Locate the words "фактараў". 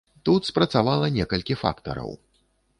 1.63-2.09